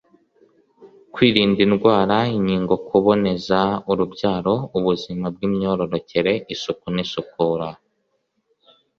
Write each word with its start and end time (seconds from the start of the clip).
kwirinda 1.13 1.59
indwara 1.67 2.17
inkingo 2.37 2.75
kuboneza 2.87 3.59
urubyaro 3.91 4.55
ubuzima 4.77 5.25
bw 5.33 5.39
imyororokere 5.47 6.33
isuku 6.53 6.85
n 6.95 6.97
isukura 7.03 7.69